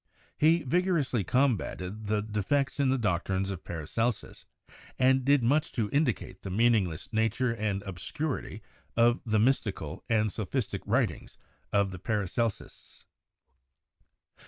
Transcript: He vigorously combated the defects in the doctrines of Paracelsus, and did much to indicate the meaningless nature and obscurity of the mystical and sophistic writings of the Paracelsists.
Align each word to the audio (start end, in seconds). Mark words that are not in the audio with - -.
He 0.35 0.63
vigorously 0.63 1.23
combated 1.23 2.07
the 2.07 2.23
defects 2.23 2.79
in 2.79 2.89
the 2.89 2.97
doctrines 2.97 3.51
of 3.51 3.63
Paracelsus, 3.63 4.47
and 4.97 5.23
did 5.23 5.43
much 5.43 5.71
to 5.73 5.91
indicate 5.91 6.41
the 6.41 6.49
meaningless 6.49 7.07
nature 7.13 7.53
and 7.53 7.83
obscurity 7.83 8.63
of 8.97 9.21
the 9.27 9.37
mystical 9.37 10.03
and 10.09 10.31
sophistic 10.31 10.81
writings 10.87 11.37
of 11.71 11.91
the 11.91 11.99
Paracelsists. 11.99 13.05